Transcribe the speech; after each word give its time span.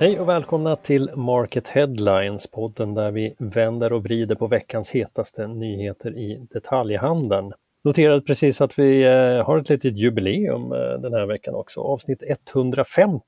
Hej 0.00 0.20
och 0.20 0.28
välkomna 0.28 0.76
till 0.76 1.10
Market 1.14 1.68
Headlines, 1.68 2.46
podden 2.46 2.94
där 2.94 3.10
vi 3.10 3.34
vänder 3.38 3.92
och 3.92 4.02
vrider 4.02 4.34
på 4.34 4.46
veckans 4.46 4.90
hetaste 4.90 5.46
nyheter 5.46 6.18
i 6.18 6.46
detaljhandeln. 6.50 7.52
Noterade 7.84 8.20
precis 8.20 8.60
att 8.60 8.78
vi 8.78 9.02
eh, 9.02 9.46
har 9.46 9.58
ett 9.58 9.68
litet 9.68 9.96
jubileum 9.96 10.72
eh, 10.72 10.78
den 10.78 11.12
här 11.12 11.26
veckan 11.26 11.54
också, 11.54 11.80
avsnitt 11.80 12.22
150. 12.26 13.20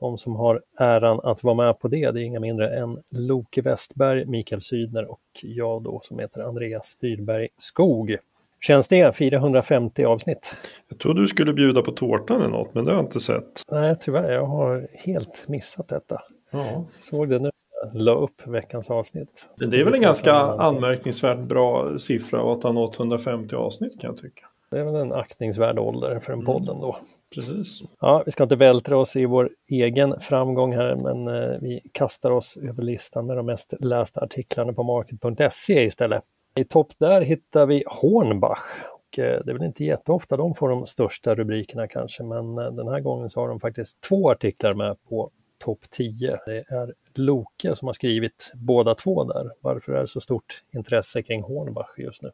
De 0.00 0.18
som 0.18 0.36
har 0.36 0.62
äran 0.78 1.20
att 1.22 1.44
vara 1.44 1.54
med 1.54 1.78
på 1.78 1.88
det, 1.88 2.10
det 2.10 2.20
är 2.20 2.24
inga 2.24 2.40
mindre 2.40 2.76
än 2.76 2.98
Loke 3.10 3.62
Westberg, 3.62 4.26
Mikael 4.26 4.60
Sydner 4.60 5.10
och 5.10 5.20
jag 5.42 5.82
då 5.82 6.00
som 6.02 6.18
heter 6.18 6.40
Andreas 6.40 6.96
Dyrberg 6.96 7.48
Skog. 7.56 8.16
Känns 8.60 8.88
det? 8.88 9.16
450 9.16 10.04
avsnitt. 10.04 10.54
Jag 10.88 10.98
trodde 10.98 11.20
du 11.20 11.26
skulle 11.26 11.52
bjuda 11.52 11.82
på 11.82 11.92
tårtan 11.92 12.36
eller 12.40 12.50
något, 12.50 12.74
men 12.74 12.84
det 12.84 12.90
har 12.90 12.96
jag 12.96 13.04
inte 13.04 13.20
sett. 13.20 13.62
Nej, 13.70 13.96
tyvärr. 14.00 14.32
Jag 14.32 14.46
har 14.46 14.88
helt 14.92 15.44
missat 15.48 15.88
detta. 15.88 16.18
Ja. 16.50 16.84
Såg 16.98 17.28
det 17.28 17.38
nu. 17.38 17.50
La 17.92 18.12
upp 18.12 18.46
veckans 18.46 18.90
avsnitt. 18.90 19.48
Det 19.56 19.80
är 19.80 19.84
väl 19.84 19.94
en 19.94 20.00
ganska 20.00 20.34
anmärkningsvärt 20.34 21.38
bra 21.38 21.98
siffra 21.98 22.52
att 22.52 22.62
ha 22.62 22.72
nått 22.72 22.98
150 22.98 23.56
avsnitt 23.56 24.00
kan 24.00 24.08
jag 24.08 24.16
tycka. 24.16 24.46
Det 24.70 24.78
är 24.78 24.84
väl 24.84 24.94
en 24.94 25.12
aktningsvärd 25.12 25.78
ålder 25.78 26.20
för 26.20 26.32
en 26.32 26.44
podd 26.44 26.68
ändå. 26.68 26.96
Precis. 27.34 27.82
Ja, 28.00 28.22
vi 28.26 28.32
ska 28.32 28.42
inte 28.42 28.56
vältra 28.56 28.98
oss 28.98 29.16
i 29.16 29.26
vår 29.26 29.50
egen 29.70 30.20
framgång 30.20 30.72
här, 30.72 30.96
men 30.96 31.28
eh, 31.28 31.58
vi 31.60 31.80
kastar 31.92 32.30
oss 32.30 32.56
över 32.56 32.82
listan 32.82 33.26
med 33.26 33.36
de 33.36 33.46
mest 33.46 33.74
lästa 33.80 34.20
artiklarna 34.20 34.72
på 34.72 34.82
market.se 34.82 35.84
istället. 35.84 36.22
I 36.54 36.64
topp 36.64 36.92
där 36.98 37.20
hittar 37.20 37.66
vi 37.66 37.84
Hornbach. 37.86 38.84
Och 38.90 39.18
eh, 39.18 39.40
det 39.44 39.50
är 39.50 39.54
väl 39.54 39.66
inte 39.66 39.84
jätteofta 39.84 40.36
de 40.36 40.54
får 40.54 40.68
de 40.68 40.86
största 40.86 41.34
rubrikerna 41.34 41.88
kanske, 41.88 42.22
men 42.22 42.58
eh, 42.58 42.72
den 42.72 42.88
här 42.88 43.00
gången 43.00 43.30
så 43.30 43.40
har 43.40 43.48
de 43.48 43.60
faktiskt 43.60 44.00
två 44.00 44.30
artiklar 44.30 44.74
med 44.74 44.96
på 45.08 45.30
topp 45.58 45.78
10. 45.90 46.38
Det 46.46 46.64
är 46.68 46.94
Loke 47.14 47.76
som 47.76 47.88
har 47.88 47.92
skrivit 47.92 48.52
båda 48.54 48.94
två 48.94 49.24
där. 49.24 49.50
Varför 49.60 49.92
är 49.92 50.00
det 50.00 50.06
så 50.06 50.20
stort 50.20 50.64
intresse 50.72 51.22
kring 51.22 51.42
Hornbach 51.42 51.98
just 51.98 52.22
nu? 52.22 52.30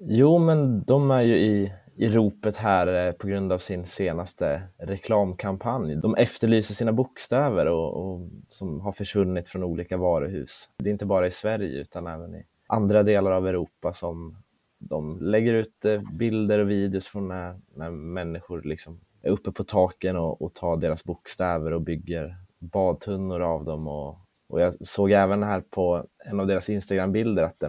Jo, 0.00 0.38
men 0.38 0.84
de 0.84 1.10
är 1.10 1.22
ju 1.22 1.38
i, 1.38 1.72
i 1.96 2.08
ropet 2.08 2.56
här 2.56 3.06
eh, 3.06 3.12
på 3.12 3.26
grund 3.26 3.52
av 3.52 3.58
sin 3.58 3.86
senaste 3.86 4.62
reklamkampanj. 4.78 5.96
De 5.96 6.14
efterlyser 6.14 6.74
sina 6.74 6.92
bokstäver 6.92 7.66
och, 7.66 7.96
och, 7.96 8.28
som 8.48 8.80
har 8.80 8.92
försvunnit 8.92 9.48
från 9.48 9.64
olika 9.64 9.96
varuhus. 9.96 10.70
Det 10.76 10.88
är 10.88 10.92
inte 10.92 11.06
bara 11.06 11.26
i 11.26 11.30
Sverige 11.30 11.80
utan 11.80 12.06
även 12.06 12.34
i 12.34 12.44
andra 12.68 13.02
delar 13.02 13.30
av 13.30 13.46
Europa 13.46 13.92
som 13.92 14.36
de 14.78 15.18
lägger 15.20 15.54
ut 15.54 15.84
eh, 15.84 16.02
bilder 16.18 16.58
och 16.58 16.70
videos 16.70 17.06
från 17.06 17.28
när, 17.28 17.60
när 17.74 17.90
människor 17.90 18.62
liksom 18.62 19.00
är 19.22 19.30
uppe 19.30 19.52
på 19.52 19.64
taken 19.64 20.16
och, 20.16 20.42
och 20.42 20.54
tar 20.54 20.76
deras 20.76 21.04
bokstäver 21.04 21.72
och 21.72 21.82
bygger 21.82 22.36
badtunnor 22.58 23.40
av 23.40 23.64
dem. 23.64 23.88
Och, 23.88 24.18
och 24.48 24.60
jag 24.60 24.86
såg 24.86 25.10
även 25.10 25.42
här 25.42 25.60
på 25.60 26.04
en 26.24 26.40
av 26.40 26.46
deras 26.46 26.70
Instagram-bilder 26.70 27.42
att, 27.42 27.62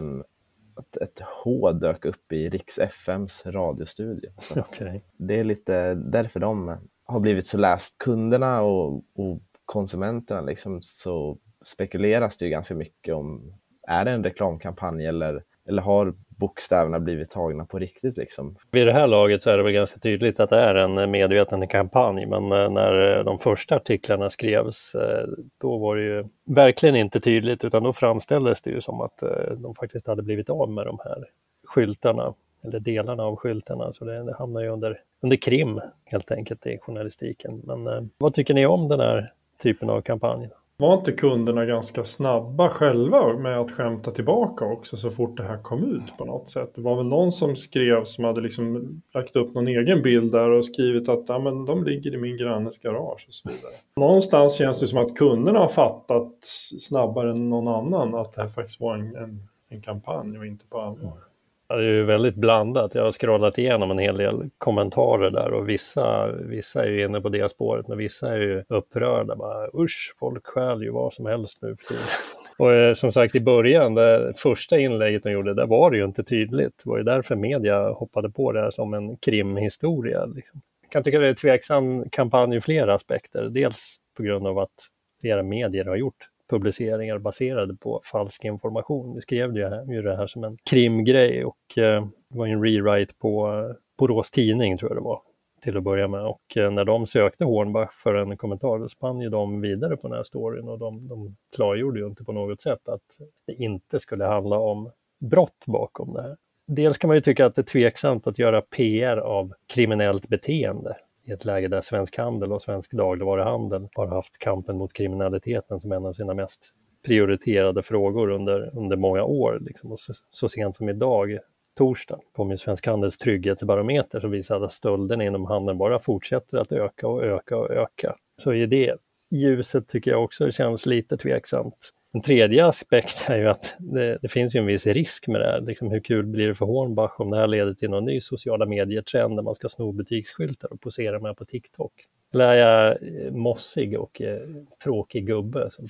att 0.74 0.96
ett 0.96 1.20
H 1.44 1.72
dök 1.72 2.04
upp 2.04 2.32
i 2.32 2.48
Riks 2.48 2.78
FMs 2.78 3.46
radiostudio. 3.46 4.30
Okay. 4.56 5.00
Det 5.16 5.40
är 5.40 5.44
lite 5.44 5.94
därför 5.94 6.40
de 6.40 6.76
har 7.04 7.20
blivit 7.20 7.46
så 7.46 7.58
läst. 7.58 7.98
Kunderna 7.98 8.62
och, 8.62 8.96
och 9.14 9.40
konsumenterna 9.64 10.40
liksom 10.40 10.82
så 10.82 11.38
spekuleras 11.64 12.36
det 12.36 12.44
ju 12.44 12.50
ganska 12.50 12.74
mycket 12.74 13.14
om 13.14 13.54
är 13.90 14.04
det 14.04 14.10
en 14.10 14.24
reklamkampanj 14.24 15.06
eller, 15.06 15.42
eller 15.68 15.82
har 15.82 16.14
bokstäverna 16.28 17.00
blivit 17.00 17.30
tagna 17.30 17.64
på 17.64 17.78
riktigt? 17.78 18.16
Liksom? 18.16 18.56
Vid 18.70 18.86
det 18.86 18.92
här 18.92 19.06
laget 19.06 19.42
så 19.42 19.50
är 19.50 19.56
det 19.56 19.62
väl 19.62 19.72
ganska 19.72 19.98
tydligt 19.98 20.40
att 20.40 20.50
det 20.50 20.56
är 20.56 20.74
en 20.74 21.10
medveten 21.10 21.68
kampanj, 21.68 22.26
men 22.26 22.52
eh, 22.52 22.70
när 22.70 23.18
eh, 23.18 23.24
de 23.24 23.38
första 23.38 23.76
artiklarna 23.76 24.30
skrevs, 24.30 24.94
eh, 24.94 25.28
då 25.60 25.78
var 25.78 25.96
det 25.96 26.02
ju 26.02 26.24
verkligen 26.54 26.96
inte 26.96 27.20
tydligt, 27.20 27.64
utan 27.64 27.82
då 27.82 27.92
framställdes 27.92 28.62
det 28.62 28.70
ju 28.70 28.80
som 28.80 29.00
att 29.00 29.18
de 29.62 29.74
faktiskt 29.80 30.06
hade 30.06 30.22
blivit 30.22 30.50
av 30.50 30.70
med 30.70 30.86
de 30.86 30.98
här 31.04 31.24
skyltarna, 31.66 32.34
eller 32.64 32.80
delarna 32.80 33.22
av 33.22 33.36
skyltarna, 33.36 33.92
så 33.92 34.04
det, 34.04 34.24
det 34.24 34.36
hamnar 34.38 34.60
ju 34.60 34.68
under, 34.68 34.98
under 35.22 35.36
krim 35.36 35.80
helt 36.04 36.30
enkelt 36.30 36.66
i 36.66 36.78
journalistiken. 36.78 37.62
Men 37.64 38.10
vad 38.18 38.34
tycker 38.34 38.54
ni 38.54 38.66
om 38.66 38.88
den 38.88 39.00
här 39.00 39.32
typen 39.62 39.90
av 39.90 40.02
kampanj? 40.02 40.48
Var 40.80 40.94
inte 40.94 41.12
kunderna 41.12 41.64
ganska 41.64 42.04
snabba 42.04 42.68
själva 42.68 43.36
med 43.36 43.60
att 43.60 43.70
skämta 43.70 44.10
tillbaka 44.10 44.64
också 44.64 44.96
så 44.96 45.10
fort 45.10 45.36
det 45.36 45.42
här 45.42 45.62
kom 45.62 45.84
ut 45.84 46.16
på 46.18 46.24
något 46.24 46.50
sätt? 46.50 46.74
Det 46.74 46.80
var 46.80 46.96
väl 46.96 47.06
någon 47.06 47.32
som 47.32 47.56
skrev 47.56 48.04
som 48.04 48.24
hade 48.24 48.40
liksom 48.40 49.00
lagt 49.14 49.36
upp 49.36 49.54
någon 49.54 49.68
egen 49.68 50.02
bild 50.02 50.32
där 50.32 50.50
och 50.50 50.64
skrivit 50.64 51.08
att 51.08 51.24
ja, 51.28 51.38
men 51.38 51.64
de 51.64 51.84
ligger 51.84 52.14
i 52.14 52.16
min 52.16 52.36
grannes 52.36 52.78
garage 52.78 53.24
och 53.28 53.34
så 53.34 53.48
vidare. 53.48 53.72
Någonstans 53.96 54.54
känns 54.54 54.80
det 54.80 54.86
som 54.86 54.98
att 54.98 55.16
kunderna 55.16 55.58
har 55.58 55.68
fattat 55.68 56.34
snabbare 56.80 57.30
än 57.30 57.50
någon 57.50 57.68
annan 57.68 58.14
att 58.14 58.32
det 58.32 58.42
här 58.42 58.48
faktiskt 58.48 58.80
var 58.80 58.94
en, 58.94 59.16
en, 59.16 59.48
en 59.68 59.82
kampanj 59.82 60.38
och 60.38 60.46
inte 60.46 60.66
på 60.66 60.80
allvar. 60.80 61.29
Det 61.70 61.86
är 61.86 61.92
ju 61.92 62.04
väldigt 62.04 62.36
blandat. 62.36 62.94
Jag 62.94 63.04
har 63.04 63.12
scrollat 63.12 63.58
igenom 63.58 63.90
en 63.90 63.98
hel 63.98 64.16
del 64.16 64.42
kommentarer 64.58 65.30
där 65.30 65.52
och 65.52 65.68
vissa, 65.68 66.32
vissa 66.32 66.84
är 66.84 66.88
ju 66.88 67.04
inne 67.04 67.20
på 67.20 67.28
det 67.28 67.50
spåret, 67.50 67.88
men 67.88 67.98
vissa 67.98 68.32
är 68.32 68.40
ju 68.40 68.64
upprörda. 68.68 69.36
Bara, 69.36 69.82
Usch, 69.82 70.14
folk 70.16 70.46
stjäl 70.46 70.82
ju 70.82 70.90
vad 70.90 71.12
som 71.12 71.26
helst 71.26 71.62
nu 71.62 71.76
för 71.76 71.86
tiden. 71.86 72.04
Och 72.58 72.72
eh, 72.72 72.94
som 72.94 73.12
sagt 73.12 73.34
i 73.34 73.40
början, 73.40 73.94
det 73.94 74.32
första 74.36 74.78
inlägget 74.78 75.22
de 75.22 75.30
gjorde, 75.30 75.54
där 75.54 75.66
var 75.66 75.90
det 75.90 75.96
ju 75.96 76.04
inte 76.04 76.24
tydligt. 76.24 76.80
Det 76.84 76.90
var 76.90 76.98
ju 76.98 77.04
därför 77.04 77.36
media 77.36 77.90
hoppade 77.90 78.30
på 78.30 78.52
det 78.52 78.60
här 78.60 78.70
som 78.70 78.94
en 78.94 79.16
krimhistoria. 79.16 80.24
Liksom. 80.24 80.60
Jag 80.82 80.90
kan 80.90 81.02
tycka 81.02 81.18
det 81.18 81.26
är 81.26 81.30
en 81.30 81.36
tveksam 81.36 82.10
kampanj 82.10 82.56
ur 82.56 82.60
flera 82.60 82.94
aspekter. 82.94 83.48
Dels 83.50 83.96
på 84.16 84.22
grund 84.22 84.46
av 84.46 84.58
att 84.58 84.88
flera 85.20 85.42
medier 85.42 85.84
har 85.84 85.96
gjort 85.96 86.28
publiceringar 86.50 87.18
baserade 87.18 87.76
på 87.76 88.00
falsk 88.04 88.44
information. 88.44 89.14
Vi 89.14 89.20
skrev 89.20 89.56
ju 89.56 90.02
det 90.02 90.16
här 90.16 90.26
som 90.26 90.44
en 90.44 90.58
krimgrej 90.70 91.44
och 91.44 91.78
eh, 91.78 92.06
det 92.30 92.38
var 92.38 92.46
en 92.46 92.64
rewrite 92.64 93.14
på 93.14 93.48
eh, 93.48 93.76
Borås 93.98 94.30
Tidning 94.30 94.76
tror 94.76 94.90
jag 94.90 94.96
det 94.96 95.04
var 95.04 95.20
till 95.62 95.76
att 95.76 95.82
börja 95.82 96.08
med. 96.08 96.26
Och 96.26 96.56
eh, 96.56 96.70
när 96.70 96.84
de 96.84 97.06
sökte 97.06 97.44
Hornbach 97.44 97.92
för 97.92 98.14
en 98.14 98.36
kommentar, 98.36 98.78
då 98.78 98.88
spann 98.88 99.20
ju 99.20 99.28
de 99.28 99.60
vidare 99.60 99.96
på 99.96 100.08
den 100.08 100.16
här 100.16 100.22
storyn 100.22 100.68
och 100.68 100.78
de, 100.78 101.08
de 101.08 101.36
klargjorde 101.56 102.00
ju 102.00 102.06
inte 102.06 102.24
på 102.24 102.32
något 102.32 102.60
sätt 102.60 102.88
att 102.88 103.02
det 103.46 103.52
inte 103.52 104.00
skulle 104.00 104.24
handla 104.24 104.58
om 104.58 104.90
brott 105.20 105.64
bakom 105.66 106.12
det 106.12 106.22
här. 106.22 106.36
Dels 106.66 106.98
kan 106.98 107.08
man 107.08 107.16
ju 107.16 107.20
tycka 107.20 107.46
att 107.46 107.54
det 107.54 107.60
är 107.60 107.64
tveksamt 107.64 108.26
att 108.26 108.38
göra 108.38 108.60
PR 108.60 109.16
av 109.16 109.52
kriminellt 109.74 110.28
beteende 110.28 110.96
i 111.24 111.32
ett 111.32 111.44
läge 111.44 111.68
där 111.68 111.80
Svensk 111.80 112.16
Handel 112.16 112.52
och 112.52 112.62
Svensk 112.62 112.92
Dagligvaruhandel 112.92 113.88
har 113.94 114.06
haft 114.06 114.38
kampen 114.38 114.76
mot 114.76 114.92
kriminaliteten 114.92 115.80
som 115.80 115.92
en 115.92 116.06
av 116.06 116.12
sina 116.12 116.34
mest 116.34 116.74
prioriterade 117.06 117.82
frågor 117.82 118.30
under, 118.30 118.78
under 118.78 118.96
många 118.96 119.24
år. 119.24 119.58
Liksom. 119.60 119.92
Och 119.92 120.00
så, 120.00 120.12
så 120.30 120.48
sent 120.48 120.76
som 120.76 120.88
idag, 120.88 121.38
torsdag, 121.78 122.18
kom 122.32 122.50
ju 122.50 122.56
Svensk 122.56 122.86
Handels 122.86 123.18
trygghetsbarometer 123.18 124.20
som 124.20 124.30
visade 124.30 124.64
att 124.64 124.72
stölderna 124.72 125.24
inom 125.24 125.44
handeln 125.44 125.78
bara 125.78 125.98
fortsätter 125.98 126.58
att 126.58 126.72
öka 126.72 127.08
och 127.08 127.24
öka 127.24 127.56
och 127.56 127.70
öka. 127.70 128.16
Så 128.42 128.52
i 128.52 128.66
det 128.66 128.96
ljuset 129.30 129.88
tycker 129.88 130.10
jag 130.10 130.24
också 130.24 130.44
det 130.44 130.52
känns 130.52 130.86
lite 130.86 131.16
tveksamt 131.16 131.90
en 132.12 132.20
tredje 132.20 132.66
aspekt 132.66 133.26
är 133.28 133.38
ju 133.38 133.48
att 133.48 133.76
det, 133.78 134.18
det, 134.22 134.28
finns 134.28 134.54
ju 134.54 134.60
en 134.60 134.66
viss 134.66 134.86
risk 134.86 135.28
med 135.28 135.40
det 135.40 135.46
här. 135.46 135.60
Liksom 135.60 135.90
hur 135.90 136.00
kul 136.00 136.26
blir 136.26 136.48
det 136.48 136.54
för 136.54 136.66
Hornbach 136.66 137.20
om 137.20 137.30
det 137.30 137.36
här 137.36 137.46
leder 137.46 137.74
till 137.74 137.90
någon 137.90 138.04
ny 138.04 138.20
sociala 138.20 138.66
medier-trend 138.66 139.36
där 139.36 139.42
man 139.42 139.54
ska 139.54 139.68
sno 139.68 139.92
butiksskyltar 139.92 140.72
och 140.72 140.80
posera 140.80 141.20
med 141.20 141.36
på 141.36 141.44
TikTok? 141.44 141.92
Eller 142.34 142.44
är 142.44 142.54
jag 142.54 142.90
eh, 142.90 143.32
mossig 143.32 144.00
och 144.00 144.20
eh, 144.22 144.40
tråkig 144.84 145.26
gubbe? 145.26 145.70
Som 145.70 145.86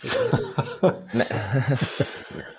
Nej. 1.15 1.27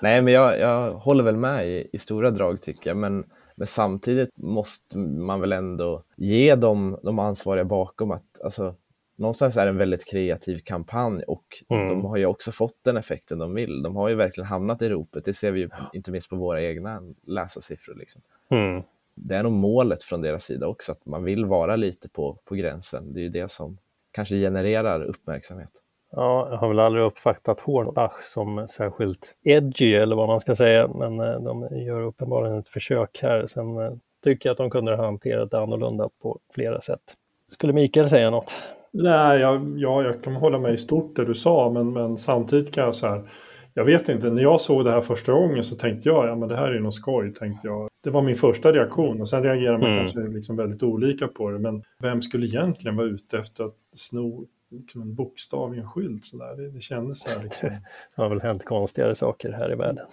Nej, 0.01 0.21
men 0.21 0.33
jag, 0.33 0.59
jag 0.59 0.91
håller 0.91 1.23
väl 1.23 1.37
med 1.37 1.67
i, 1.67 1.89
i 1.93 1.99
stora 1.99 2.31
drag 2.31 2.61
tycker 2.61 2.89
jag. 2.89 2.97
Men, 2.97 3.23
men 3.55 3.67
samtidigt 3.67 4.29
måste 4.35 4.97
man 4.97 5.41
väl 5.41 5.51
ändå 5.51 6.03
ge 6.17 6.55
dem, 6.55 6.99
de 7.03 7.19
ansvariga 7.19 7.65
bakom 7.65 8.11
att 8.11 8.41
alltså, 8.43 8.75
någonstans 9.15 9.57
är 9.57 9.65
det 9.65 9.69
en 9.69 9.77
väldigt 9.77 10.05
kreativ 10.05 10.59
kampanj 10.59 11.23
och 11.23 11.45
mm. 11.69 11.87
de 11.87 12.05
har 12.05 12.17
ju 12.17 12.25
också 12.25 12.51
fått 12.51 12.83
den 12.83 12.97
effekten 12.97 13.39
de 13.39 13.53
vill. 13.53 13.83
De 13.83 13.95
har 13.95 14.09
ju 14.09 14.15
verkligen 14.15 14.47
hamnat 14.47 14.81
i 14.81 14.89
ropet, 14.89 15.25
det 15.25 15.33
ser 15.33 15.51
vi 15.51 15.59
ju 15.59 15.69
inte 15.93 16.11
minst 16.11 16.29
på 16.29 16.35
våra 16.35 16.61
egna 16.61 17.01
läsarsiffror. 17.27 17.95
Liksom. 17.95 18.21
Mm. 18.49 18.83
Det 19.15 19.35
är 19.35 19.43
nog 19.43 19.51
målet 19.51 20.03
från 20.03 20.21
deras 20.21 20.43
sida 20.43 20.67
också, 20.67 20.91
att 20.91 21.05
man 21.05 21.23
vill 21.23 21.45
vara 21.45 21.75
lite 21.75 22.09
på, 22.09 22.37
på 22.45 22.55
gränsen. 22.55 23.13
Det 23.13 23.19
är 23.19 23.23
ju 23.23 23.29
det 23.29 23.51
som 23.51 23.77
kanske 24.11 24.35
genererar 24.35 25.03
uppmärksamhet. 25.03 25.71
Ja, 26.11 26.47
jag 26.51 26.57
har 26.57 26.67
väl 26.67 26.79
aldrig 26.79 27.05
uppfattat 27.05 27.59
Hornbach 27.59 28.23
som 28.23 28.67
särskilt 28.67 29.37
edgy 29.43 29.95
eller 29.95 30.15
vad 30.15 30.27
man 30.27 30.39
ska 30.39 30.55
säga, 30.55 30.87
men 30.87 31.19
eh, 31.19 31.39
de 31.39 31.67
gör 31.71 32.01
uppenbarligen 32.01 32.59
ett 32.59 32.67
försök 32.69 33.19
här. 33.21 33.45
Sen 33.45 33.77
eh, 33.77 33.93
tycker 34.23 34.49
jag 34.49 34.51
att 34.51 34.57
de 34.57 34.69
kunde 34.69 34.95
ha 34.95 35.05
hanterat 35.05 35.51
det 35.51 35.59
annorlunda 35.59 36.09
på 36.21 36.39
flera 36.53 36.81
sätt. 36.81 37.01
Skulle 37.47 37.73
Mikael 37.73 38.09
säga 38.09 38.29
något? 38.29 38.51
Nej, 38.93 39.39
jag, 39.39 39.73
ja, 39.77 40.03
jag 40.03 40.23
kan 40.23 40.35
hålla 40.35 40.59
mig 40.59 40.73
i 40.73 40.77
stort 40.77 41.15
det 41.15 41.25
du 41.25 41.35
sa, 41.35 41.69
men, 41.71 41.93
men 41.93 42.17
samtidigt 42.17 42.71
kan 42.73 42.83
jag 42.83 42.95
så 42.95 43.07
här. 43.07 43.29
Jag 43.73 43.85
vet 43.85 44.09
inte, 44.09 44.29
när 44.29 44.41
jag 44.41 44.61
såg 44.61 44.85
det 44.85 44.91
här 44.91 45.01
första 45.01 45.31
gången 45.31 45.63
så 45.63 45.75
tänkte 45.75 46.09
jag, 46.09 46.27
ja 46.27 46.35
men 46.35 46.49
det 46.49 46.55
här 46.55 46.71
är 46.71 46.79
något 46.79 46.93
skoj, 46.95 47.33
tänkte 47.33 47.67
jag. 47.67 47.89
Det 48.03 48.09
var 48.09 48.21
min 48.21 48.35
första 48.35 48.71
reaktion 48.71 49.21
och 49.21 49.29
sen 49.29 49.43
reagerar 49.43 49.77
man 49.77 49.89
Mm. 49.89 49.97
kanske 49.99 50.19
liksom 50.19 50.55
väldigt 50.55 50.83
olika 50.83 51.27
på 51.27 51.49
det. 51.49 51.59
Men 51.59 51.83
vem 51.99 52.21
skulle 52.21 52.45
egentligen 52.45 52.95
vara 52.97 53.07
ute 53.07 53.37
efter 53.37 53.63
att 53.63 53.75
sno 53.95 54.45
liksom 54.71 55.01
en 55.01 55.15
bokstav 55.15 55.75
i 55.75 55.79
en 55.79 55.87
skylt 55.87 56.25
sådär? 56.25 56.55
Det, 56.57 56.69
det 56.71 56.81
kändes 56.81 57.19
så 57.19 57.29
här 57.37 57.43
liksom. 57.43 57.69
Det 58.15 58.21
har 58.21 58.29
väl 58.29 58.41
hänt 58.41 58.65
konstigare 58.65 59.15
saker 59.15 59.51
här 59.51 59.73
i 59.73 59.75
världen. 59.75 60.05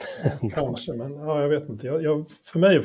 Kanske, 0.54 0.92
men 0.92 1.12
ja, 1.14 1.40
jag 1.42 1.48
vet 1.48 1.68
inte. 1.68 1.86
Jag, 1.86 2.02
jag, 2.02 2.26
för 2.52 2.58
mig 2.58 2.80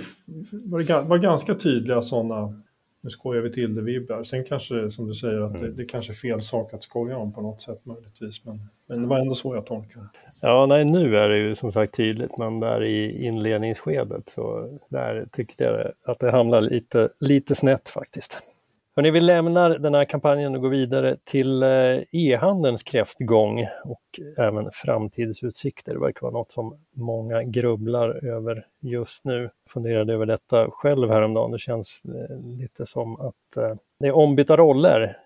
var 0.51 0.79
det 1.03 1.09
var 1.09 1.17
ganska 1.17 1.55
tydliga 1.55 2.01
sådana, 2.01 2.61
nu 3.03 3.09
skojar 3.09 3.41
vi 3.41 3.51
till 3.51 3.75
det, 3.75 3.81
vibbar. 3.81 4.23
Sen 4.23 4.43
kanske, 4.43 4.91
som 4.91 5.07
du 5.07 5.13
säger, 5.13 5.41
att 5.41 5.53
det, 5.53 5.59
Mm. 5.59 5.75
det 5.75 5.85
kanske 5.85 6.11
är 6.11 6.15
fel 6.15 6.41
sak 6.41 6.73
att 6.73 6.83
skoja 6.83 7.17
om 7.17 7.33
på 7.33 7.41
något 7.41 7.61
sätt 7.61 7.85
möjligtvis. 7.85 8.45
Men, 8.45 8.69
men 8.87 9.01
det 9.01 9.07
var 9.07 9.19
ändå 9.19 9.35
så 9.35 9.55
jag 9.55 9.65
tolkar 9.65 10.01
det. 10.01 10.09
Ja, 10.41 10.65
nej, 10.65 10.85
nu 10.85 11.17
är 11.17 11.29
det 11.29 11.37
ju 11.37 11.55
som 11.55 11.71
sagt 11.71 11.93
tydligt, 11.95 12.37
men 12.37 12.59
där 12.59 12.83
i 12.83 13.25
inledningsskedet 13.25 14.29
så 14.29 14.77
där 14.89 15.25
tyckte 15.31 15.63
jag 15.63 15.91
att 16.05 16.19
det 16.19 16.31
hamnar 16.31 16.61
lite, 16.61 17.09
lite 17.19 17.55
snett 17.55 17.89
faktiskt. 17.89 18.41
Hörrni, 18.95 19.11
vi 19.11 19.21
lämnar 19.21 19.69
den 19.69 19.93
här 19.93 20.05
kampanjen 20.05 20.55
och 20.55 20.61
går 20.61 20.69
vidare 20.69 21.17
till 21.23 21.63
eh, 21.63 21.99
e-handelns 22.11 22.83
kräftgång 22.83 23.67
och 23.85 24.19
även 24.37 24.69
framtidsutsikter. 24.73 25.93
Det 25.93 25.99
verkar 25.99 26.21
vara 26.21 26.31
något 26.31 26.51
som 26.51 26.79
många 26.95 27.43
grubblar 27.43 28.25
över 28.25 28.65
just 28.81 29.25
nu. 29.25 29.41
Jag 29.41 29.71
Funderade 29.71 30.13
över 30.13 30.25
detta 30.25 30.67
själv 30.71 31.09
häromdagen. 31.09 31.51
Det 31.51 31.59
känns 31.59 32.01
eh, 32.05 32.57
lite 32.57 32.85
som 32.85 33.19
att 33.19 33.57
eh, 33.57 33.75
det 33.99 34.07
är 34.07 34.15
ombytta 34.15 34.57
roller 34.57 35.17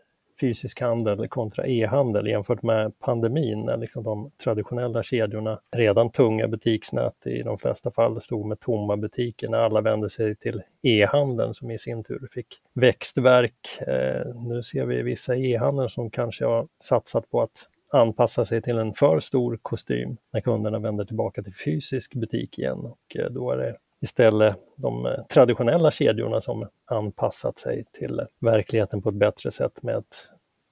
fysisk 0.41 0.81
handel 0.81 1.27
kontra 1.27 1.67
e-handel 1.67 2.27
jämfört 2.27 2.63
med 2.63 2.99
pandemin 2.99 3.65
när 3.65 3.77
liksom 3.77 4.03
de 4.03 4.31
traditionella 4.43 5.03
kedjorna, 5.03 5.59
redan 5.75 6.11
tunga 6.11 6.47
butiksnät 6.47 7.27
i 7.27 7.43
de 7.43 7.57
flesta 7.57 7.91
fall, 7.91 8.21
stod 8.21 8.45
med 8.45 8.59
tomma 8.59 8.97
butiker 8.97 9.49
när 9.49 9.57
alla 9.57 9.81
vände 9.81 10.09
sig 10.09 10.35
till 10.35 10.61
e-handeln 10.81 11.53
som 11.53 11.71
i 11.71 11.77
sin 11.77 12.03
tur 12.03 12.27
fick 12.31 12.47
växtverk. 12.73 13.81
Eh, 13.87 14.35
nu 14.35 14.63
ser 14.63 14.85
vi 14.85 15.01
vissa 15.01 15.35
e-handlare 15.35 15.89
som 15.89 16.09
kanske 16.09 16.45
har 16.45 16.67
satsat 16.83 17.29
på 17.29 17.41
att 17.41 17.69
anpassa 17.91 18.45
sig 18.45 18.61
till 18.61 18.77
en 18.77 18.93
för 18.93 19.19
stor 19.19 19.59
kostym 19.61 20.17
när 20.33 20.41
kunderna 20.41 20.79
vänder 20.79 21.05
tillbaka 21.05 21.43
till 21.43 21.53
fysisk 21.53 22.13
butik 22.13 22.59
igen 22.59 22.79
och 22.79 23.15
eh, 23.15 23.29
då 23.31 23.51
är 23.51 23.57
det 23.57 23.75
istället 24.01 24.57
de 24.75 25.05
eh, 25.05 25.11
traditionella 25.29 25.91
kedjorna 25.91 26.41
som 26.41 26.67
anpassat 26.85 27.59
sig 27.59 27.85
till 27.91 28.21
verkligheten 28.39 29.01
på 29.01 29.09
ett 29.09 29.15
bättre 29.15 29.51
sätt 29.51 29.83
med 29.83 29.95
ett 29.95 30.27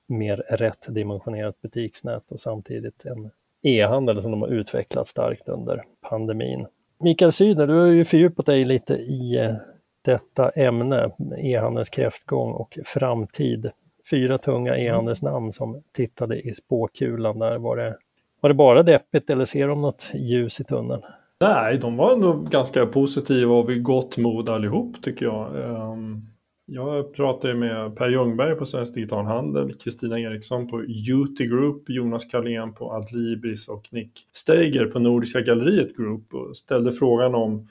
mer 0.08 0.38
rätt 0.38 0.86
dimensionerat 0.88 1.62
butiksnät 1.62 2.32
och 2.32 2.40
samtidigt 2.40 3.06
en 3.06 3.32
e-handel 3.64 4.22
som 4.22 4.32
de 4.32 4.42
har 4.42 4.50
utvecklat 4.50 5.08
starkt 5.08 5.50
under 5.50 5.84
pandemin. 6.10 6.68
Mikael 7.00 7.32
Sydner, 7.32 7.68
du 7.68 7.74
har 7.74 7.88
ju 7.88 8.06
fördjupat 8.06 8.46
dig 8.46 8.66
lite 8.66 8.94
i 8.94 9.38
eh, 9.38 9.56
detta 10.02 10.50
ämne, 10.50 11.12
e-handelns 11.38 11.90
kräftgång 11.90 12.54
och 12.54 12.78
framtid. 12.86 13.72
Fyra 14.12 14.38
tunga 14.38 14.78
e-handelsnamn 14.78 15.52
som 15.52 15.82
tittade 15.92 16.40
i 16.40 16.54
spåkulan 16.54 17.40
där. 17.40 17.58
Var 17.58 17.78
det, 17.78 17.98
var 18.42 18.50
det 18.50 18.54
bara 18.54 18.84
deppigt 18.84 19.30
eller 19.30 19.46
ser 19.46 19.68
de 19.68 19.82
något 19.82 20.12
ljus 20.14 20.60
i 20.60 20.64
tunneln? 20.64 21.02
Nej, 21.42 21.78
de 21.78 21.98
var 21.98 22.14
ändå 22.14 22.34
ganska 22.34 22.86
positiva 22.86 23.56
och 23.56 23.70
vid 23.70 23.84
gott 23.84 24.18
mod 24.18 24.50
allihop 24.50 25.02
tycker 25.02 25.26
jag. 25.26 25.48
Ehm, 25.66 26.22
jag 26.66 27.14
pratade 27.14 27.54
med 27.54 27.96
Per 27.96 28.10
Ljungberg 28.10 28.56
på 28.56 28.66
Svensk 28.66 28.94
Digital 28.94 29.26
Handel, 29.26 29.74
Kristina 29.74 30.20
Eriksson 30.20 30.68
på 30.68 30.82
UT 30.82 31.38
Group, 31.38 31.90
Jonas 31.90 32.26
Carlén 32.26 32.74
på 32.74 32.92
Adlibris 32.92 33.68
och 33.68 33.88
Nick 33.92 34.12
Steiger 34.34 34.86
på 34.86 35.00
Nordiska 35.00 35.42
Galleriet 35.42 35.98
Group 35.98 36.34
och 36.34 36.58
ställde 36.58 36.92
frågan 36.92 37.36
om 37.36 37.68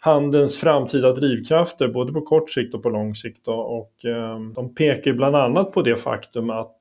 handelns 0.00 0.56
framtida 0.56 1.12
drivkrafter 1.12 1.88
både 1.88 2.12
på 2.12 2.20
kort 2.20 2.50
sikt 2.50 2.74
och 2.74 2.82
på 2.82 2.90
lång 2.90 3.14
sikt. 3.14 3.48
Och 3.48 4.04
ehm, 4.04 4.52
de 4.52 4.74
pekar 4.74 5.12
bland 5.12 5.36
annat 5.36 5.72
på 5.72 5.82
det 5.82 5.96
faktum 5.96 6.50
att 6.50 6.78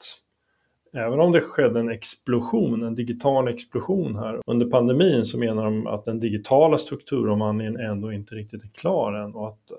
Även 0.93 1.19
om 1.19 1.31
det 1.31 1.41
skedde 1.41 1.79
en 1.79 1.89
explosion, 1.89 2.83
en 2.83 2.95
digital 2.95 3.47
explosion 3.47 4.15
här 4.15 4.41
under 4.45 4.65
pandemin 4.65 5.25
så 5.25 5.38
menar 5.38 5.65
de 5.65 5.88
att 5.88 6.05
den 6.05 6.19
digitala 6.19 6.77
strukturomvandlingen 6.77 7.79
ändå 7.79 8.11
inte 8.11 8.35
riktigt 8.35 8.63
är 8.63 8.67
klar 8.67 9.13
än 9.13 9.35
och 9.35 9.47
att, 9.47 9.71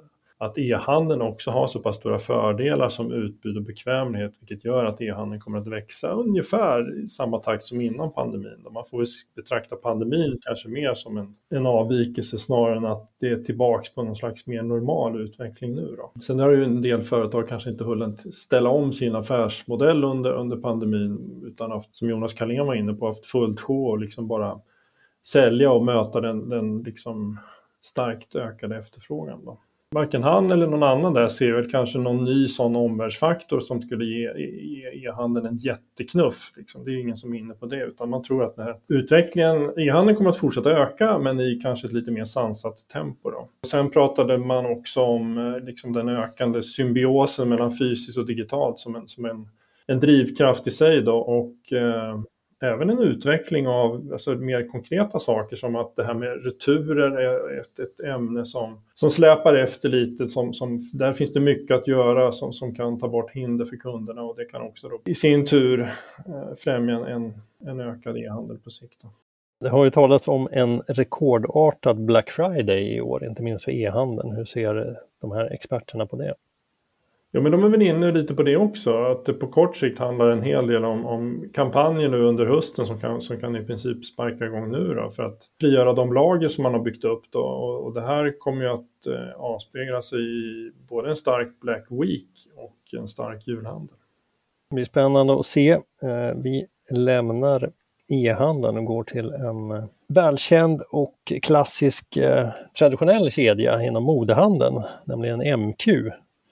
att 0.42 0.58
e-handeln 0.58 1.22
också 1.22 1.50
har 1.50 1.66
så 1.66 1.80
pass 1.80 1.96
stora 1.96 2.18
fördelar 2.18 2.88
som 2.88 3.12
utbud 3.12 3.56
och 3.56 3.62
bekvämlighet 3.62 4.32
vilket 4.40 4.64
gör 4.64 4.84
att 4.84 5.00
e-handeln 5.00 5.40
kommer 5.40 5.58
att 5.58 5.66
växa 5.66 6.10
ungefär 6.10 7.02
i 7.04 7.08
samma 7.08 7.38
takt 7.38 7.64
som 7.64 7.80
innan 7.80 8.12
pandemin. 8.12 8.66
Man 8.70 8.84
får 8.90 9.04
betrakta 9.36 9.76
pandemin 9.76 10.38
kanske 10.40 10.68
mer 10.68 10.94
som 10.94 11.16
en, 11.16 11.34
en 11.50 11.66
avvikelse 11.66 12.38
snarare 12.38 12.76
än 12.76 12.86
att 12.86 13.10
det 13.20 13.28
är 13.28 13.36
tillbaks 13.36 13.94
på 13.94 14.02
någon 14.02 14.16
slags 14.16 14.46
mer 14.46 14.62
normal 14.62 15.20
utveckling 15.20 15.74
nu. 15.74 15.96
Då. 15.96 16.20
Sen 16.20 16.38
har 16.38 16.50
ju 16.50 16.64
en 16.64 16.82
del 16.82 17.02
företag 17.02 17.48
kanske 17.48 17.70
inte 17.70 17.84
hunnit 17.84 18.34
ställa 18.34 18.70
om 18.70 18.92
sin 18.92 19.14
affärsmodell 19.14 20.04
under, 20.04 20.32
under 20.32 20.56
pandemin 20.56 21.42
utan 21.46 21.70
haft, 21.70 21.96
som 21.96 22.08
Jonas 22.10 22.34
Carlén 22.34 22.66
var 22.66 22.74
inne 22.74 22.94
på, 22.94 23.06
haft 23.06 23.26
fullt 23.26 23.60
sjå 23.60 23.86
och 23.86 23.98
liksom 23.98 24.28
bara 24.28 24.60
sälja 25.26 25.72
och 25.72 25.84
möta 25.84 26.20
den, 26.20 26.48
den 26.48 26.82
liksom 26.82 27.38
starkt 27.82 28.34
ökade 28.34 28.76
efterfrågan. 28.76 29.44
Då. 29.44 29.58
Varken 29.92 30.22
han 30.22 30.50
eller 30.50 30.66
någon 30.66 30.82
annan 30.82 31.12
där 31.12 31.28
ser 31.28 31.52
väl 31.52 31.70
kanske 31.70 31.98
någon 31.98 32.24
ny 32.24 32.48
sån 32.48 32.76
omvärldsfaktor 32.76 33.60
som 33.60 33.80
skulle 33.80 34.04
ge 34.04 34.28
e-handeln 34.92 35.46
en 35.46 35.56
jätteknuff. 35.56 36.52
Liksom. 36.56 36.84
Det 36.84 36.90
är 36.90 37.00
ingen 37.00 37.16
som 37.16 37.34
är 37.34 37.38
inne 37.38 37.54
på 37.54 37.66
det, 37.66 37.84
utan 37.84 38.10
man 38.10 38.22
tror 38.22 38.44
att 38.44 38.56
den 38.56 38.64
här 38.64 38.76
utvecklingen, 38.88 39.78
e-handeln 39.78 40.16
kommer 40.16 40.30
att 40.30 40.36
fortsätta 40.36 40.70
öka, 40.70 41.18
men 41.18 41.40
i 41.40 41.60
kanske 41.62 41.86
ett 41.86 41.92
lite 41.92 42.10
mer 42.10 42.24
sansat 42.24 42.88
tempo. 42.92 43.30
Då. 43.30 43.48
Sen 43.66 43.90
pratade 43.90 44.38
man 44.38 44.66
också 44.66 45.00
om 45.00 45.38
eh, 45.38 45.64
liksom, 45.64 45.92
den 45.92 46.08
ökande 46.08 46.62
symbiosen 46.62 47.48
mellan 47.48 47.76
fysiskt 47.76 48.18
och 48.18 48.26
digitalt 48.26 48.78
som 48.78 48.96
en, 48.96 49.08
som 49.08 49.24
en, 49.24 49.48
en 49.86 49.98
drivkraft 49.98 50.66
i 50.66 50.70
sig. 50.70 51.02
Då, 51.02 51.16
och 51.16 51.72
eh, 51.72 52.20
även 52.62 52.90
en 52.90 52.98
utveckling 52.98 53.68
av 53.68 54.08
alltså, 54.12 54.34
mer 54.34 54.68
konkreta 54.68 55.18
saker 55.18 55.56
som 55.56 55.76
att 55.76 55.96
det 55.96 56.04
här 56.04 56.14
med 56.14 56.44
returer 56.44 57.10
är 57.10 57.60
ett, 57.60 57.78
ett 57.78 58.00
ämne 58.00 58.44
som, 58.44 58.80
som 58.94 59.10
släpar 59.10 59.54
efter 59.54 59.88
lite. 59.88 60.26
Som, 60.26 60.52
som, 60.54 60.80
där 60.92 61.12
finns 61.12 61.32
det 61.32 61.40
mycket 61.40 61.76
att 61.76 61.88
göra 61.88 62.32
som, 62.32 62.52
som 62.52 62.74
kan 62.74 62.98
ta 62.98 63.08
bort 63.08 63.30
hinder 63.30 63.64
för 63.64 63.76
kunderna 63.76 64.22
och 64.22 64.36
det 64.36 64.44
kan 64.44 64.62
också 64.62 64.88
då, 64.88 65.00
i 65.04 65.14
sin 65.14 65.46
tur 65.46 65.80
eh, 65.80 66.54
främja 66.58 67.06
en, 67.06 67.32
en 67.66 67.80
ökad 67.80 68.16
e-handel 68.16 68.58
på 68.58 68.70
sikt. 68.70 69.02
Då. 69.02 69.08
Det 69.60 69.68
har 69.68 69.84
ju 69.84 69.90
talats 69.90 70.28
om 70.28 70.48
en 70.52 70.80
rekordartad 70.80 72.04
Black 72.04 72.30
Friday 72.30 72.96
i 72.96 73.00
år, 73.00 73.24
inte 73.24 73.42
minst 73.42 73.64
för 73.64 73.72
e-handeln. 73.72 74.32
Hur 74.32 74.44
ser 74.44 74.96
de 75.20 75.32
här 75.32 75.52
experterna 75.52 76.06
på 76.06 76.16
det? 76.16 76.34
Ja, 77.34 77.40
men 77.40 77.52
de 77.52 77.64
är 77.64 77.68
väl 77.68 77.82
inne 77.82 78.12
lite 78.12 78.34
på 78.34 78.42
det 78.42 78.56
också. 78.56 79.04
Att 79.04 79.24
det 79.24 79.32
på 79.32 79.46
kort 79.46 79.76
sikt 79.76 79.98
handlar 79.98 80.30
en 80.30 80.42
hel 80.42 80.66
del 80.66 80.84
om, 80.84 81.06
om 81.06 81.50
kampanjer 81.54 82.08
nu 82.08 82.22
under 82.22 82.46
hösten 82.46 82.86
som 82.86 83.00
kan, 83.00 83.22
som 83.22 83.40
kan 83.40 83.56
i 83.56 83.64
princip 83.64 84.04
sparka 84.04 84.44
igång 84.44 84.70
nu 84.70 84.94
då, 84.94 85.10
för 85.10 85.22
att 85.22 85.38
frigöra 85.60 85.92
de 85.92 86.12
lager 86.12 86.48
som 86.48 86.62
man 86.62 86.72
har 86.72 86.80
byggt 86.80 87.04
upp. 87.04 87.22
Då. 87.30 87.40
Och, 87.40 87.84
och 87.84 87.94
det 87.94 88.00
här 88.00 88.38
kommer 88.38 88.62
ju 88.64 88.70
att 88.70 89.06
eh, 89.06 89.40
avspegla 89.40 90.02
sig 90.02 90.20
i 90.20 90.72
både 90.88 91.10
en 91.10 91.16
stark 91.16 91.60
Black 91.60 91.86
Week 91.90 92.28
och 92.56 93.00
en 93.00 93.08
stark 93.08 93.46
julhandel. 93.48 93.96
Det 94.70 94.74
blir 94.74 94.84
spännande 94.84 95.34
att 95.34 95.46
se. 95.46 95.70
Eh, 96.02 96.34
vi 96.36 96.66
lämnar 96.90 97.72
e-handeln 98.08 98.78
och 98.78 98.84
går 98.84 99.04
till 99.04 99.32
en 99.32 99.70
eh, 99.70 99.84
välkänd 100.08 100.82
och 100.90 101.32
klassisk 101.42 102.16
eh, 102.16 102.48
traditionell 102.78 103.30
kedja 103.30 103.82
inom 103.82 104.02
modehandeln, 104.02 104.82
nämligen 105.04 105.60
MQ. 105.60 105.88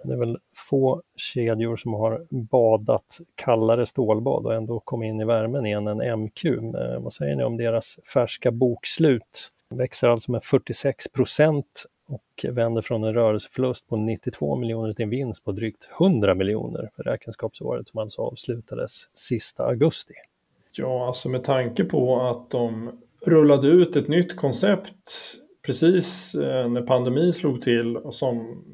Det 0.02 0.12
är 0.12 0.16
väl 0.16 0.38
få 0.54 1.02
kedjor 1.16 1.76
som 1.76 1.95
har 1.95 2.26
badat 2.30 3.21
kallare 3.35 3.87
stålbad 3.87 4.47
och 4.47 4.54
ändå 4.54 4.80
kommit 4.80 5.09
in 5.09 5.21
i 5.21 5.25
värmen 5.25 5.66
igen 5.66 5.87
än 5.87 6.21
MQ. 6.21 6.45
Eh, 6.45 7.00
vad 7.00 7.12
säger 7.12 7.37
ni 7.37 7.45
om 7.45 7.57
deras 7.57 7.99
färska 8.14 8.50
bokslut? 8.50 9.52
De 9.69 9.78
Växer 9.78 10.09
alltså 10.09 10.33
med 10.33 10.45
46 10.45 11.09
procent 11.09 11.85
och 12.09 12.47
vänder 12.49 12.83
från 12.83 13.04
en 13.04 13.14
rörelseförlust 13.14 13.88
på 13.88 13.97
92 13.97 14.57
miljoner 14.57 14.92
till 14.92 15.02
en 15.02 15.11
vinst 15.11 15.45
på 15.45 15.52
drygt 15.52 15.90
100 16.00 16.35
miljoner 16.35 16.90
för 16.97 17.02
räkenskapsåret 17.02 17.88
som 17.88 17.99
alltså 17.99 18.23
avslutades 18.23 19.09
sista 19.14 19.66
augusti. 19.66 20.14
Ja, 20.73 21.07
alltså 21.07 21.28
med 21.28 21.45
tanke 21.45 21.85
på 21.85 22.21
att 22.21 22.50
de 22.50 22.90
rullade 23.26 23.69
ut 23.69 23.97
ett 23.97 24.09
nytt 24.09 24.37
koncept 24.37 25.12
precis 25.66 26.35
eh, 26.35 26.69
när 26.69 26.83
pandemin 26.83 27.33
slog 27.33 27.62
till 27.62 27.97
och 27.97 28.14
som 28.14 28.64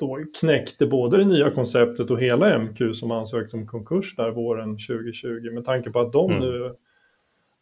då 0.00 0.24
knäckte 0.40 0.86
både 0.86 1.16
det 1.16 1.24
nya 1.24 1.50
konceptet 1.50 2.10
och 2.10 2.20
hela 2.20 2.58
MQ 2.58 2.94
som 2.94 3.10
ansökte 3.10 3.56
om 3.56 3.66
konkurs 3.66 4.16
där 4.16 4.30
våren 4.30 4.70
2020. 4.70 5.50
Med 5.52 5.64
tanke 5.64 5.90
på 5.90 6.00
att 6.00 6.12
de 6.12 6.30
mm. 6.30 6.42
nu 6.42 6.74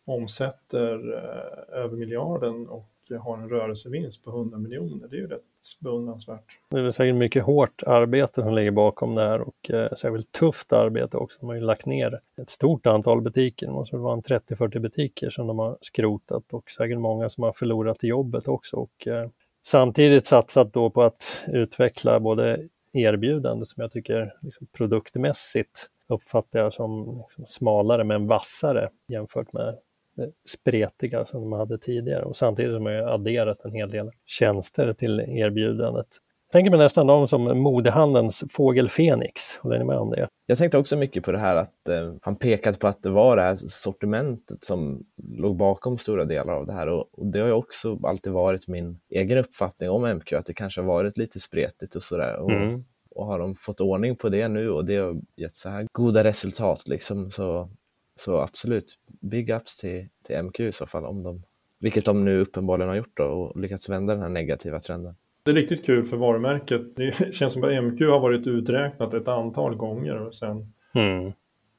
omsätter 0.07 1.14
eh, 1.14 1.80
över 1.83 1.97
miljarden 1.97 2.68
och 2.68 2.88
har 3.21 3.38
en 3.38 3.49
rörelsevinst 3.49 4.25
på 4.25 4.30
100 4.30 4.59
miljoner. 4.59 5.09
Det 5.09 5.16
är 5.16 5.21
ju 5.21 5.26
rätt 5.26 5.42
beundransvärt. 5.80 6.45
Det 6.71 6.80
är 6.80 6.90
säkert 6.90 7.14
mycket 7.14 7.45
hårt 7.45 7.83
arbete 7.87 8.42
som 8.42 8.54
ligger 8.54 8.71
bakom 8.71 9.14
det 9.14 9.23
här 9.23 9.40
och 9.40 9.71
eh, 9.71 9.92
särskilt 9.92 10.33
tufft 10.33 10.73
arbete 10.73 11.16
också. 11.16 11.40
De 11.40 11.47
har 11.47 11.54
ju 11.54 11.61
lagt 11.61 11.87
ner 11.87 12.21
ett 12.42 12.50
stort 12.50 12.87
antal 12.87 13.21
butiker. 13.21 13.66
Det 13.66 13.73
måste 13.73 13.97
vara 13.97 14.14
en 14.14 14.23
30-40 14.23 14.78
butiker 14.78 15.30
som 15.30 15.47
de 15.47 15.59
har 15.59 15.78
skrotat 15.80 16.52
och 16.52 16.71
säkert 16.71 16.99
många 16.99 17.28
som 17.28 17.45
har 17.45 17.52
förlorat 17.52 18.02
jobbet 18.02 18.49
också. 18.49 18.76
Och, 18.76 19.07
eh, 19.07 19.28
samtidigt 19.71 20.27
satsat 20.27 20.73
då 20.73 20.91
på 20.91 21.03
att 21.03 21.47
utveckla 21.49 22.21
både 22.21 22.69
erbjudande 22.93 23.67
som 23.67 23.81
jag 23.81 23.93
tycker 23.93 24.35
liksom 24.41 24.67
produktmässigt 24.67 25.87
uppfattar 26.09 26.59
jag 26.59 26.73
som 26.73 27.19
liksom 27.19 27.47
smalare 27.47 28.05
men 28.05 28.27
vassare 28.27 28.89
jämfört 29.09 29.53
med 29.53 29.79
det 30.17 30.33
spretiga 30.49 31.27
som 31.27 31.41
de 31.41 31.53
hade 31.53 31.79
tidigare 31.79 32.25
och 32.25 32.37
samtidigt 32.37 32.73
har 32.73 32.81
man 32.81 32.95
adderat 32.95 33.65
en 33.65 33.73
hel 33.73 33.91
del 33.91 34.09
tjänster 34.27 34.93
till 34.93 35.21
erbjudandet. 35.21 36.09
Tänker 36.52 36.71
mig 36.71 36.78
nästan 36.78 37.07
dem 37.07 37.28
som 37.28 37.59
modehandelns 37.59 38.45
fågel 38.50 38.88
Fenix, 38.88 39.57
håller 39.57 39.78
ni 39.78 39.85
med 39.85 39.99
om 39.99 40.11
det? 40.11 40.28
Jag 40.47 40.59
tänkte 40.59 40.78
också 40.78 40.97
mycket 40.97 41.25
på 41.25 41.33
det 41.33 41.38
här 41.38 41.57
att 41.57 41.88
eh, 41.88 42.14
han 42.23 42.37
pekat 42.37 42.78
på 42.78 42.87
att 42.87 43.02
det 43.02 43.11
var 43.11 43.37
det 43.37 43.43
här 43.43 43.57
sortimentet 43.57 44.64
som 44.64 45.05
låg 45.17 45.57
bakom 45.57 45.99
stora 45.99 46.25
delar 46.25 46.52
av 46.52 46.67
det 46.67 46.73
här 46.73 46.87
och, 46.87 47.09
och 47.12 47.26
det 47.26 47.40
har 47.40 47.47
ju 47.47 47.52
också 47.52 47.99
alltid 48.02 48.33
varit 48.33 48.69
min 48.69 49.00
egen 49.11 49.38
uppfattning 49.38 49.90
om 49.90 50.02
MQ, 50.02 50.33
att 50.33 50.47
det 50.47 50.55
kanske 50.55 50.81
har 50.81 50.88
varit 50.88 51.19
lite 51.19 51.40
spretigt 51.40 51.97
och 51.97 52.02
sådär. 52.02 52.37
Och, 52.37 52.50
mm. 52.50 52.85
och 53.11 53.26
har 53.26 53.38
de 53.38 53.55
fått 53.55 53.81
ordning 53.81 54.17
på 54.17 54.28
det 54.28 54.49
nu 54.49 54.71
och 54.71 54.85
det 54.85 54.97
har 54.97 55.21
gett 55.37 55.57
så 55.57 55.69
här 55.69 55.87
goda 55.93 56.25
resultat 56.25 56.88
liksom 56.88 57.31
så, 57.31 57.71
så 58.17 58.40
absolut, 58.40 58.99
big 59.21 59.50
ups 59.50 59.76
till, 59.76 60.09
till 60.25 60.43
MQ 60.43 60.61
i 60.61 60.73
så 60.73 60.87
fall, 60.87 61.05
om 61.05 61.23
de, 61.23 61.43
vilket 61.81 62.05
de 62.05 62.25
nu 62.25 62.40
uppenbarligen 62.40 62.88
har 62.88 62.97
gjort 62.97 63.17
då, 63.17 63.25
och 63.25 63.61
lyckats 63.61 63.88
vända 63.88 64.12
den 64.12 64.23
här 64.23 64.28
negativa 64.28 64.81
trenden. 64.81 65.14
Det 65.49 65.52
är 65.52 65.55
riktigt 65.55 65.87
kul 65.87 66.05
för 66.05 66.17
varumärket. 66.17 66.97
Det 66.97 67.12
känns 67.35 67.52
som 67.52 67.64
att 67.64 67.85
MQ 67.85 68.00
har 68.00 68.21
varit 68.21 68.47
uträknat 68.47 69.14
ett 69.14 69.28
antal 69.28 69.76
gånger 69.76 70.14
och 70.14 70.35
sen, 70.35 70.73
mm. 70.95 71.33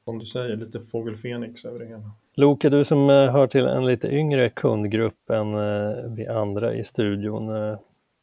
som 0.04 0.18
du 0.18 0.26
säger, 0.26 0.56
lite 0.56 0.80
fågel 0.80 1.16
Fenix 1.16 1.64
över 1.64 1.78
det 1.78 1.86
hela. 1.86 2.10
Loke, 2.34 2.68
du 2.68 2.84
som 2.84 3.10
eh, 3.10 3.32
hör 3.32 3.46
till 3.46 3.66
en 3.66 3.86
lite 3.86 4.08
yngre 4.08 4.50
kundgrupp 4.50 5.30
än 5.30 5.54
eh, 5.54 5.96
vi 6.16 6.26
andra 6.26 6.74
i 6.74 6.84
studion, 6.84 7.48
eh, 7.48 7.78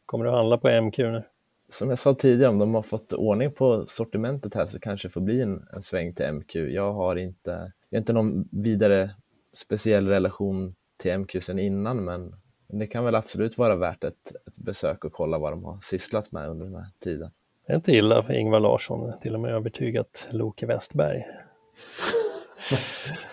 kommer 0.06 0.26
du 0.26 0.32
handla 0.32 0.58
på 0.58 0.82
MQ 0.82 0.98
nu? 0.98 1.24
Som 1.70 1.90
jag 1.90 2.00
sa 2.00 2.14
tidigare, 2.14 2.52
om 2.52 2.60
de 2.60 2.76
har 2.76 2.82
fått 2.82 3.14
ordning 3.14 3.52
på 3.52 3.84
sortimentet 3.86 4.54
här 4.54 4.66
så 4.66 4.80
kanske 4.80 5.08
det 5.08 5.12
får 5.12 5.22
bli 5.22 5.42
en, 5.42 5.68
en 5.74 5.82
sväng 5.82 6.14
till 6.14 6.32
MQ. 6.34 6.56
Jag 6.56 6.94
har 6.94 7.16
inte, 7.16 7.72
jag 7.90 7.98
har 7.98 8.00
inte 8.00 8.14
någon 8.14 8.48
vidare 8.52 9.10
speciell 9.54 10.08
relation 10.08 10.76
till 10.98 11.18
MQ 11.18 11.44
sen 11.44 11.60
innan, 11.60 12.06
men 12.68 12.80
det 12.80 12.88
kan 12.88 13.06
väl 13.06 13.16
absolut 13.16 13.58
vara 13.58 13.76
värt 13.76 14.04
ett, 14.04 14.36
ett 14.48 14.58
besök 14.58 15.06
och 15.06 15.12
kolla 15.12 15.38
vad 15.38 15.54
de 15.54 15.64
har 15.64 15.78
sysslat 15.82 16.32
med 16.32 16.50
under 16.50 16.66
den 16.66 16.76
här 16.76 16.88
tiden. 17.04 17.32
Det 17.68 17.74
är 17.74 17.76
inte 17.76 17.92
illa 17.92 18.24
för 18.24 18.34
Ingvar 18.34 18.60
Larsson, 18.60 19.14
till 19.22 19.34
och 19.34 19.40
med 19.40 19.52
övertygat 19.52 20.28
Loke 20.32 20.66
Westberg. 20.66 21.18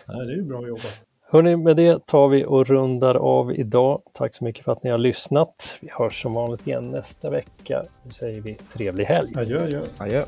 Nej, 0.06 0.26
det 0.26 0.32
är 0.32 0.36
ju 0.36 0.48
bra 0.48 0.66
jobbat. 0.66 1.00
Hörni, 1.30 1.56
med 1.56 1.76
det 1.76 2.06
tar 2.06 2.28
vi 2.28 2.44
och 2.44 2.66
rundar 2.66 3.14
av 3.14 3.52
idag. 3.52 4.02
Tack 4.12 4.34
så 4.34 4.44
mycket 4.44 4.64
för 4.64 4.72
att 4.72 4.82
ni 4.82 4.90
har 4.90 4.98
lyssnat. 4.98 5.78
Vi 5.80 5.88
hörs 5.90 6.22
som 6.22 6.34
vanligt 6.34 6.66
igen 6.66 6.88
nästa 6.88 7.30
vecka. 7.30 7.84
Nu 8.02 8.10
säger 8.10 8.40
vi 8.40 8.54
trevlig 8.54 9.04
helg. 9.04 9.32
Adjö, 9.36 9.64
adjö. 9.64 9.82
adjö. 9.98 10.24